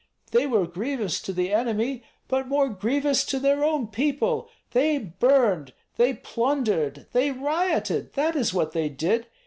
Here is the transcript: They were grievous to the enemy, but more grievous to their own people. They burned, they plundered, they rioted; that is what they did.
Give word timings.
They 0.31 0.47
were 0.47 0.65
grievous 0.65 1.21
to 1.21 1.31
the 1.31 1.53
enemy, 1.53 2.01
but 2.27 2.47
more 2.47 2.69
grievous 2.69 3.23
to 3.25 3.39
their 3.39 3.63
own 3.63 3.85
people. 3.85 4.49
They 4.71 4.97
burned, 4.97 5.73
they 5.97 6.15
plundered, 6.15 7.05
they 7.13 7.29
rioted; 7.29 8.13
that 8.13 8.35
is 8.35 8.51
what 8.51 8.71
they 8.71 8.89
did. 8.89 9.27